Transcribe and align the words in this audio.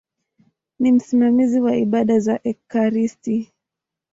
Ni 0.79 0.91
msimamizi 0.91 1.59
wa 1.61 1.75
ibada 1.75 2.19
za 2.19 2.39
ekaristi. 2.43 3.51